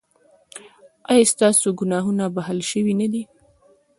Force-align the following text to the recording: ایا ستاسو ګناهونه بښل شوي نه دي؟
ایا 1.11 1.25
ستاسو 1.33 1.67
ګناهونه 1.79 2.25
بښل 2.35 2.59
شوي 2.69 2.93
نه 3.01 3.07
دي؟ 3.11 3.21